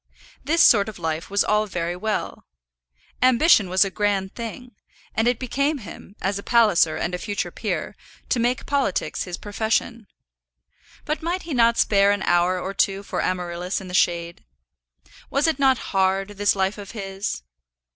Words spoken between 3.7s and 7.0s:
a grand thing, and it became him, as a Palliser